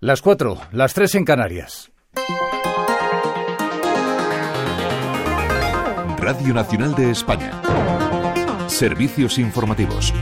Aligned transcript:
Las 0.00 0.22
cuatro, 0.22 0.60
las 0.70 0.94
tres 0.94 1.16
en 1.16 1.24
Canarias. 1.24 1.90
Radio 6.18 6.54
Nacional 6.54 6.94
de 6.94 7.10
España. 7.10 7.50
Servicios 8.68 9.40
informativos. 9.40 10.14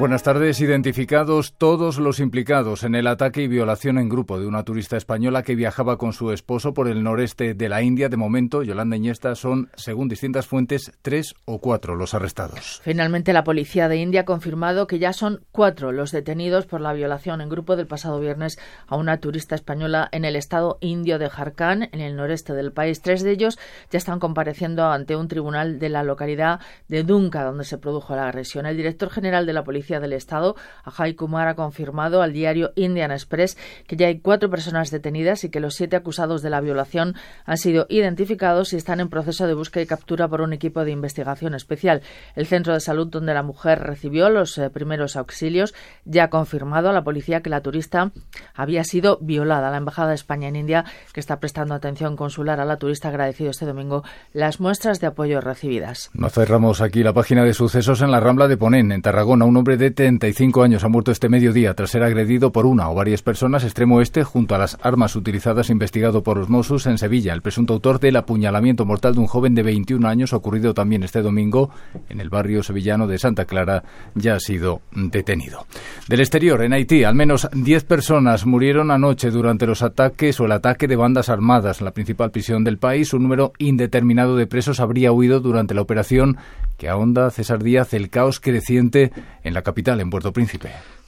Buenas 0.00 0.22
tardes. 0.22 0.62
Identificados 0.62 1.52
todos 1.58 1.98
los 1.98 2.20
implicados 2.20 2.84
en 2.84 2.94
el 2.94 3.06
ataque 3.06 3.42
y 3.42 3.48
violación 3.48 3.98
en 3.98 4.08
grupo 4.08 4.40
de 4.40 4.46
una 4.46 4.64
turista 4.64 4.96
española 4.96 5.42
que 5.42 5.54
viajaba 5.54 5.98
con 5.98 6.14
su 6.14 6.32
esposo 6.32 6.72
por 6.72 6.88
el 6.88 7.02
noreste 7.02 7.52
de 7.52 7.68
la 7.68 7.82
India. 7.82 8.08
De 8.08 8.16
momento, 8.16 8.62
Yolanda 8.62 8.96
Iñesta 8.96 9.34
son, 9.34 9.68
según 9.76 10.08
distintas 10.08 10.46
fuentes, 10.46 10.90
tres 11.02 11.34
o 11.44 11.58
cuatro 11.58 11.96
los 11.96 12.14
arrestados. 12.14 12.80
Finalmente, 12.82 13.34
la 13.34 13.44
policía 13.44 13.88
de 13.88 13.98
India 13.98 14.22
ha 14.22 14.24
confirmado 14.24 14.86
que 14.86 14.98
ya 14.98 15.12
son 15.12 15.42
cuatro 15.52 15.92
los 15.92 16.12
detenidos 16.12 16.64
por 16.64 16.80
la 16.80 16.94
violación 16.94 17.42
en 17.42 17.50
grupo 17.50 17.76
del 17.76 17.86
pasado 17.86 18.20
viernes 18.20 18.58
a 18.86 18.96
una 18.96 19.18
turista 19.18 19.54
española 19.54 20.08
en 20.12 20.24
el 20.24 20.34
estado 20.34 20.78
indio 20.80 21.18
de 21.18 21.28
Jharkhand, 21.28 21.90
en 21.92 22.00
el 22.00 22.16
noreste 22.16 22.54
del 22.54 22.72
país. 22.72 23.02
Tres 23.02 23.22
de 23.22 23.32
ellos 23.32 23.58
ya 23.90 23.98
están 23.98 24.18
compareciendo 24.18 24.86
ante 24.86 25.14
un 25.14 25.28
tribunal 25.28 25.78
de 25.78 25.90
la 25.90 26.04
localidad 26.04 26.60
de 26.88 27.02
Dunca, 27.02 27.44
donde 27.44 27.64
se 27.64 27.76
produjo 27.76 28.16
la 28.16 28.28
agresión. 28.28 28.64
El 28.64 28.78
director 28.78 29.10
general 29.10 29.44
de 29.44 29.52
la 29.52 29.62
policía 29.62 29.89
del 29.98 30.12
Estado, 30.12 30.54
Ajay 30.84 31.14
Kumar, 31.14 31.48
ha 31.48 31.54
confirmado 31.56 32.22
al 32.22 32.32
diario 32.32 32.70
Indian 32.76 33.10
Express 33.10 33.56
que 33.88 33.96
ya 33.96 34.06
hay 34.06 34.20
cuatro 34.20 34.50
personas 34.50 34.90
detenidas 34.90 35.42
y 35.42 35.50
que 35.50 35.58
los 35.58 35.74
siete 35.74 35.96
acusados 35.96 36.42
de 36.42 36.50
la 36.50 36.60
violación 36.60 37.16
han 37.44 37.56
sido 37.56 37.86
identificados 37.88 38.72
y 38.72 38.76
están 38.76 39.00
en 39.00 39.08
proceso 39.08 39.46
de 39.46 39.54
búsqueda 39.54 39.82
y 39.82 39.86
captura 39.86 40.28
por 40.28 40.42
un 40.42 40.52
equipo 40.52 40.84
de 40.84 40.92
investigación 40.92 41.54
especial. 41.54 42.02
El 42.36 42.46
centro 42.46 42.74
de 42.74 42.80
salud 42.80 43.08
donde 43.08 43.34
la 43.34 43.42
mujer 43.42 43.80
recibió 43.80 44.28
los 44.30 44.56
eh, 44.58 44.70
primeros 44.70 45.16
auxilios 45.16 45.74
ya 46.04 46.24
ha 46.24 46.30
confirmado 46.30 46.90
a 46.90 46.92
la 46.92 47.02
policía 47.02 47.40
que 47.40 47.50
la 47.50 47.62
turista 47.62 48.12
había 48.54 48.84
sido 48.84 49.18
violada. 49.20 49.70
La 49.70 49.78
Embajada 49.78 50.10
de 50.10 50.14
España 50.14 50.48
en 50.48 50.56
India, 50.56 50.84
que 51.12 51.20
está 51.20 51.40
prestando 51.40 51.74
atención 51.74 52.16
consular 52.16 52.60
a 52.60 52.64
la 52.64 52.76
turista, 52.76 53.08
ha 53.08 53.10
agradecido 53.10 53.50
este 53.50 53.66
domingo 53.66 54.04
las 54.32 54.60
muestras 54.60 55.00
de 55.00 55.06
apoyo 55.06 55.40
recibidas. 55.40 56.10
No 56.12 56.28
cerramos 56.28 56.80
aquí 56.80 57.02
la 57.02 57.12
página 57.12 57.44
de 57.44 57.54
sucesos 57.54 58.02
en 58.02 58.10
la 58.10 58.20
Rambla 58.20 58.48
de 58.48 58.56
Ponén, 58.56 58.92
en 58.92 59.02
Tarragona. 59.02 59.44
Un 59.44 59.56
hombre 59.56 59.76
de 59.76 59.79
35 59.88 60.62
años 60.62 60.84
ha 60.84 60.88
muerto 60.88 61.10
este 61.10 61.30
mediodía 61.30 61.72
tras 61.72 61.90
ser 61.90 62.02
agredido 62.02 62.52
por 62.52 62.66
una 62.66 62.90
o 62.90 62.94
varias 62.94 63.22
personas 63.22 63.64
extremo 63.64 64.02
este 64.02 64.24
junto 64.24 64.54
a 64.54 64.58
las 64.58 64.76
armas 64.82 65.16
utilizadas 65.16 65.70
investigado 65.70 66.22
por 66.22 66.36
los 66.36 66.50
Mossos 66.50 66.86
en 66.86 66.98
Sevilla. 66.98 67.32
El 67.32 67.40
presunto 67.40 67.72
autor 67.72 67.98
del 67.98 68.16
apuñalamiento 68.16 68.84
mortal 68.84 69.14
de 69.14 69.20
un 69.20 69.26
joven 69.26 69.54
de 69.54 69.62
21 69.62 70.06
años 70.06 70.34
ocurrido 70.34 70.74
también 70.74 71.02
este 71.02 71.22
domingo 71.22 71.70
en 72.10 72.20
el 72.20 72.28
barrio 72.28 72.62
sevillano 72.62 73.06
de 73.06 73.18
Santa 73.18 73.46
Clara 73.46 73.82
ya 74.14 74.34
ha 74.34 74.40
sido 74.40 74.82
detenido. 74.92 75.66
Del 76.08 76.20
exterior, 76.20 76.62
en 76.62 76.74
Haití, 76.74 77.04
al 77.04 77.14
menos 77.14 77.48
10 77.50 77.84
personas 77.84 78.44
murieron 78.44 78.90
anoche 78.90 79.30
durante 79.30 79.66
los 79.66 79.80
ataques 79.80 80.38
o 80.40 80.44
el 80.44 80.52
ataque 80.52 80.88
de 80.88 80.96
bandas 80.96 81.30
armadas 81.30 81.80
en 81.80 81.86
la 81.86 81.92
principal 81.92 82.30
prisión 82.30 82.64
del 82.64 82.76
país. 82.76 83.14
Un 83.14 83.22
número 83.22 83.54
indeterminado 83.56 84.36
de 84.36 84.46
presos 84.46 84.80
habría 84.80 85.12
huido 85.12 85.40
durante 85.40 85.72
la 85.74 85.80
operación 85.80 86.36
que 86.80 86.88
ahonda 86.88 87.30
César 87.30 87.62
Díaz 87.62 87.92
el 87.92 88.08
caos 88.08 88.40
creciente 88.40 89.12
en 89.44 89.52
la 89.52 89.62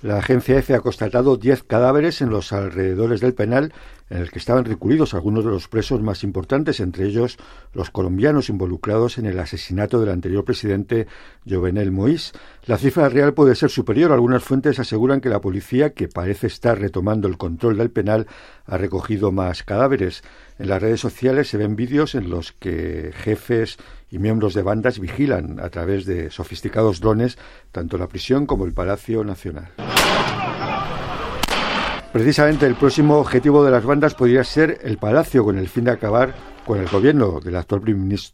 La 0.03 0.19
agencia 0.19 0.59
EFE 0.59 0.75
ha 0.75 0.81
constatado 0.81 1.37
10 1.37 1.63
cadáveres 1.63 2.23
en 2.23 2.31
los 2.31 2.53
alrededores 2.53 3.21
del 3.21 3.35
penal 3.35 3.73
en 4.11 4.19
el 4.19 4.31
que 4.31 4.41
estaban 4.41 4.65
recluidos 4.65 5.15
algunos 5.15 5.45
de 5.45 5.51
los 5.51 5.69
presos 5.69 6.03
más 6.03 6.25
importantes, 6.25 6.81
entre 6.81 7.07
ellos 7.07 7.39
los 7.73 7.91
colombianos 7.91 8.49
involucrados 8.49 9.17
en 9.19 9.27
el 9.27 9.39
asesinato 9.39 10.01
del 10.01 10.11
anterior 10.11 10.45
presidente 10.45 11.07
Jovenel 11.49 11.93
Moïse. 11.93 12.33
La 12.67 12.79
cifra 12.79 13.09
real 13.09 13.33
puede 13.33 13.55
ser 13.55 13.71
superior. 13.71 14.13
Algunas 14.13 14.43
fuentes 14.43 14.79
aseguran 14.79 15.21
que 15.21 15.31
la 15.31 15.41
policía, 15.41 15.95
que 15.95 16.09
parece 16.09 16.49
estar 16.49 16.79
retomando 16.79 17.29
el 17.29 17.39
control 17.39 17.79
del 17.79 17.91
penal, 17.91 18.27
ha 18.67 18.77
recogido 18.77 19.33
más 19.33 19.63
cadáveres. 19.63 20.23
En 20.59 20.69
las 20.69 20.83
redes 20.83 21.01
sociales 21.01 21.49
se 21.49 21.59
ven 21.59 21.77
vídeos 21.77 22.15
en 22.15 22.29
los 22.29 22.53
que 22.53 23.13
jefes 23.15 23.79
y 24.13 24.19
miembros 24.19 24.55
de 24.55 24.63
bandas 24.63 25.01
vigilan 25.01 25.59
a 25.59 25.71
través 25.71 26.05
de 26.05 26.31
sofisticados 26.31 27.01
drones 27.01 27.39
tanto 27.73 27.97
la 27.99 28.07
prisión 28.07 28.47
como 28.47 28.67
el 28.67 28.75
Palacio 28.75 29.25
Nacional. 29.25 29.73
Precisamente 32.13 32.67
el 32.67 32.75
próximo 32.75 33.17
objetivo 33.17 33.65
de 33.65 33.71
las 33.71 33.85
bandas 33.85 34.15
podría 34.15 34.45
ser 34.45 34.81
el 34.83 34.99
Palacio 34.99 35.45
con 35.45 35.57
el 35.57 35.67
fin 35.67 35.85
de 35.85 35.93
acabar 35.93 36.35
con 36.67 36.79
el 36.79 36.87
gobierno 36.87 37.41
del 37.41 37.57
actual 37.57 37.81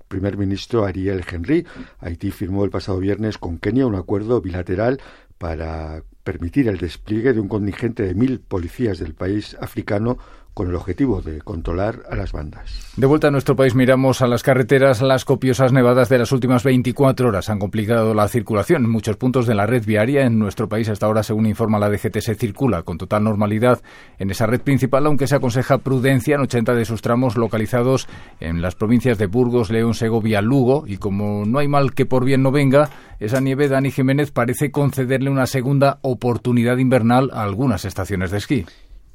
primer 0.08 0.36
ministro 0.36 0.84
Ariel 0.84 1.24
Henry. 1.30 1.64
Haití 2.00 2.32
firmó 2.32 2.64
el 2.64 2.70
pasado 2.70 2.98
viernes 2.98 3.38
con 3.38 3.58
Kenia 3.58 3.86
un 3.86 3.94
acuerdo 3.94 4.40
bilateral 4.40 5.00
para 5.38 6.02
permitir 6.28 6.68
el 6.68 6.76
despliegue 6.76 7.32
de 7.32 7.40
un 7.40 7.48
contingente 7.48 8.02
de 8.02 8.14
mil 8.14 8.38
policías 8.38 8.98
del 8.98 9.14
país 9.14 9.56
africano 9.62 10.18
con 10.58 10.68
el 10.68 10.74
objetivo 10.74 11.22
de 11.22 11.40
controlar 11.40 12.02
a 12.10 12.16
las 12.16 12.32
bandas. 12.32 12.92
De 12.96 13.06
vuelta 13.06 13.28
a 13.28 13.30
nuestro 13.30 13.54
país 13.54 13.76
miramos 13.76 14.22
a 14.22 14.26
las 14.26 14.42
carreteras. 14.42 15.00
Las 15.02 15.24
copiosas 15.24 15.72
nevadas 15.72 16.08
de 16.08 16.18
las 16.18 16.32
últimas 16.32 16.64
24 16.64 17.28
horas 17.28 17.48
han 17.48 17.60
complicado 17.60 18.12
la 18.12 18.26
circulación 18.26 18.84
en 18.84 18.90
muchos 18.90 19.16
puntos 19.16 19.46
de 19.46 19.54
la 19.54 19.66
red 19.66 19.86
viaria. 19.86 20.26
En 20.26 20.40
nuestro 20.40 20.68
país 20.68 20.88
hasta 20.88 21.06
ahora, 21.06 21.22
según 21.22 21.46
informa 21.46 21.78
la 21.78 21.88
DGT, 21.88 22.18
se 22.18 22.34
circula 22.34 22.82
con 22.82 22.98
total 22.98 23.22
normalidad 23.22 23.80
en 24.18 24.30
esa 24.32 24.46
red 24.46 24.60
principal, 24.60 25.06
aunque 25.06 25.28
se 25.28 25.36
aconseja 25.36 25.78
prudencia 25.78 26.34
en 26.34 26.40
80 26.40 26.74
de 26.74 26.84
sus 26.84 27.02
tramos 27.02 27.36
localizados 27.36 28.08
en 28.40 28.60
las 28.60 28.74
provincias 28.74 29.16
de 29.16 29.26
Burgos, 29.26 29.70
León, 29.70 29.94
Segovia, 29.94 30.42
Lugo. 30.42 30.88
Y 30.88 30.96
como 30.96 31.44
no 31.46 31.60
hay 31.60 31.68
mal 31.68 31.94
que 31.94 32.04
por 32.04 32.24
bien 32.24 32.42
no 32.42 32.50
venga, 32.50 32.90
esa 33.20 33.40
nieve, 33.40 33.68
Dani 33.68 33.90
Jiménez, 33.90 34.30
parece 34.30 34.70
concederle 34.70 35.30
una 35.30 35.46
segunda 35.46 35.98
oportunidad 36.02 36.78
invernal 36.78 37.30
a 37.32 37.42
algunas 37.42 37.84
estaciones 37.84 38.30
de 38.30 38.38
esquí. 38.38 38.64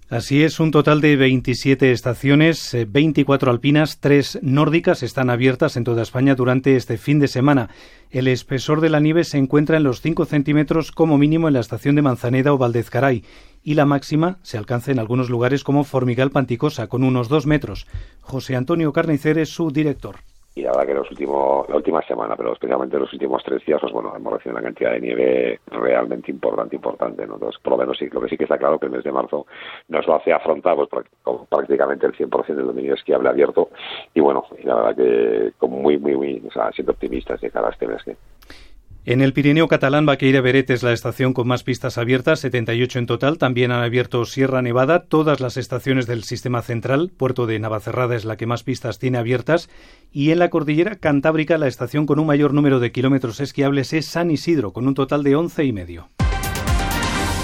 Así 0.09 0.43
es, 0.43 0.59
un 0.59 0.69
total 0.69 1.01
de 1.01 1.15
27 1.15 1.91
estaciones, 1.91 2.77
24 2.87 3.49
eh, 3.49 3.51
alpinas, 3.51 3.99
3 3.99 4.39
nórdicas 4.43 5.01
están 5.01 5.29
abiertas 5.29 5.75
en 5.77 5.85
toda 5.85 6.03
España 6.03 6.35
durante 6.35 6.75
este 6.75 6.97
fin 6.97 7.19
de 7.19 7.27
semana. 7.27 7.69
El 8.11 8.27
espesor 8.27 8.81
de 8.81 8.89
la 8.89 8.99
nieve 8.99 9.23
se 9.23 9.39
encuentra 9.39 9.77
en 9.77 9.83
los 9.83 10.01
5 10.01 10.25
centímetros 10.25 10.91
como 10.91 11.17
mínimo 11.17 11.47
en 11.47 11.55
la 11.55 11.61
estación 11.61 11.95
de 11.95 12.03
Manzaneda 12.03 12.53
o 12.53 12.59
Valdezcaray 12.59 13.23
y 13.63 13.73
la 13.73 13.85
máxima 13.85 14.37
se 14.43 14.57
alcanza 14.57 14.91
en 14.91 14.99
algunos 14.99 15.31
lugares 15.31 15.63
como 15.63 15.83
Formigal 15.83 16.29
Panticosa 16.29 16.87
con 16.87 17.03
unos 17.03 17.29
2 17.29 17.47
metros. 17.47 17.87
José 18.21 18.55
Antonio 18.55 18.93
Carnicer 18.93 19.39
es 19.39 19.49
su 19.49 19.71
director 19.71 20.17
y 20.55 20.61
la 20.61 20.71
verdad 20.71 20.85
que 20.85 20.93
los 20.93 21.09
últimos, 21.09 21.67
la 21.67 21.75
última 21.75 22.01
semana, 22.03 22.35
pero 22.35 22.53
especialmente 22.53 22.99
los 22.99 23.11
últimos 23.11 23.43
tres 23.43 23.65
días, 23.65 23.81
pues 23.81 23.91
bueno, 23.91 24.13
hemos 24.15 24.33
recibido 24.33 24.57
una 24.57 24.65
cantidad 24.65 24.91
de 24.91 25.01
nieve 25.01 25.59
realmente 25.67 26.29
importante, 26.29 26.75
importante, 26.75 27.25
¿no? 27.25 27.35
Entonces, 27.35 27.59
por 27.61 27.71
lo 27.71 27.77
menos 27.77 27.97
sí, 27.97 28.07
lo 28.11 28.21
que 28.21 28.29
sí 28.29 28.37
que 28.37 28.43
está 28.43 28.59
claro 28.59 28.77
que 28.77 28.85
el 28.85 28.91
mes 28.91 29.03
de 29.03 29.11
marzo 29.11 29.47
nos 29.87 30.05
lo 30.05 30.15
hace 30.15 30.31
afrontar 30.31 30.75
pues, 30.75 30.89
con 31.23 31.47
prácticamente 31.47 32.05
el 32.05 32.13
100% 32.13 32.45
del 32.55 32.67
dominio 32.67 32.93
esquiable 32.93 33.29
abierto 33.29 33.69
y 34.13 34.19
bueno, 34.19 34.45
y 34.61 34.63
la 34.63 34.75
verdad 34.75 34.95
que 34.95 35.53
como 35.57 35.77
muy, 35.77 35.97
muy, 35.97 36.15
muy, 36.15 36.43
o 36.47 36.51
sea, 36.51 36.71
siendo 36.71 36.91
optimistas 36.91 37.41
de 37.41 37.49
cara 37.49 37.69
a 37.69 37.71
este 37.71 37.87
mes 37.87 38.03
que 38.03 38.15
en 39.05 39.21
el 39.21 39.33
Pirineo 39.33 39.67
catalán, 39.67 40.05
Baqueira 40.05 40.39
Beret 40.39 40.69
es 40.69 40.81
la 40.81 40.93
estación 40.93 41.33
con 41.33 41.45
más 41.45 41.63
pistas 41.63 41.97
abiertas, 41.97 42.39
78 42.39 42.99
en 42.99 43.05
total. 43.05 43.37
También 43.37 43.71
han 43.71 43.83
abierto 43.83 44.23
Sierra 44.23 44.61
Nevada, 44.61 45.03
todas 45.03 45.41
las 45.41 45.57
estaciones 45.57 46.07
del 46.07 46.23
sistema 46.23 46.61
central. 46.61 47.11
Puerto 47.15 47.45
de 47.45 47.59
Navacerrada 47.59 48.15
es 48.15 48.23
la 48.23 48.37
que 48.37 48.45
más 48.45 48.63
pistas 48.63 48.99
tiene 48.99 49.17
abiertas. 49.17 49.69
Y 50.13 50.31
en 50.31 50.39
la 50.39 50.49
cordillera 50.49 50.95
Cantábrica, 50.95 51.57
la 51.57 51.67
estación 51.67 52.05
con 52.05 52.17
un 52.17 52.27
mayor 52.27 52.53
número 52.53 52.79
de 52.79 52.93
kilómetros 52.93 53.41
esquiables 53.41 53.91
es 53.91 54.05
San 54.05 54.31
Isidro, 54.31 54.71
con 54.71 54.87
un 54.87 54.93
total 54.93 55.23
de 55.23 55.35
11 55.35 55.65
y 55.65 55.73
medio. 55.73 56.09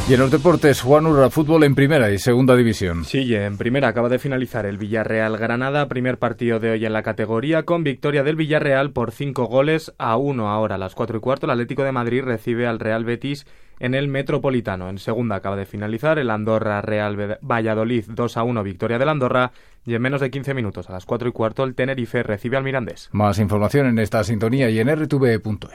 Y 0.10 0.14
en 0.16 0.22
los 0.22 0.32
deportes, 0.32 0.82
Juan 0.82 1.06
Urra, 1.06 1.30
fútbol 1.30 1.64
en 1.66 1.76
primera 1.76 2.10
y 2.10 2.18
segunda 2.18 2.56
división. 2.56 3.06
Sí, 3.06 3.36
en 3.36 3.60
primera 3.60 3.90
acaba 3.90 4.10
de 4.10 4.18
finalizar 4.18 4.66
el 4.66 4.80
Villarreal 4.80 5.38
Granada, 5.38 5.88
primer 5.88 6.18
partido 6.18 6.60
de 6.60 6.72
hoy 6.72 6.84
en 6.84 6.94
la 6.94 7.04
categoría, 7.04 7.62
con 7.62 7.84
victoria 7.84 8.24
del 8.24 8.36
Villarreal 8.36 8.92
por 8.92 9.12
cinco 9.12 9.46
goles 9.46 9.94
a 10.00 10.18
uno. 10.18 10.50
Ahora 10.50 10.76
a 10.76 10.78
las 10.80 10.96
cuatro 10.96 11.20
y 11.20 11.22
cuarto, 11.22 11.46
el 11.46 11.52
Atlético 11.52 11.84
de 11.84 11.92
Madrid 11.92 12.24
recibe 12.24 12.66
al 12.66 12.80
Real 12.80 13.06
Betis 13.06 13.46
en 13.80 13.94
el 13.94 14.08
Metropolitano. 14.08 14.90
En 14.90 14.98
segunda 14.98 15.36
acaba 15.36 15.56
de 15.56 15.68
finalizar 15.68 16.18
el 16.18 16.32
Andorra 16.32 16.82
Real 16.82 17.38
Valladolid 17.44 18.06
2 18.08 18.38
a 18.38 18.42
1, 18.42 18.64
victoria 18.64 18.98
del 18.98 19.10
Andorra. 19.10 19.52
Y 19.86 19.94
en 19.94 20.02
menos 20.02 20.22
de 20.22 20.32
15 20.32 20.56
minutos, 20.56 20.90
a 20.90 20.94
las 20.94 21.06
cuatro 21.06 21.30
y 21.30 21.32
cuarto, 21.32 21.64
el 21.64 21.76
Tenerife 21.76 22.24
recibe 22.24 22.58
al 22.58 22.64
Mirandés. 22.64 23.10
Más 23.12 23.38
información 23.38 23.86
en 23.86 24.00
esta 24.00 24.24
sintonía 24.24 24.72
y 24.72 24.80
en 24.80 24.90
rtv.es. 24.90 25.68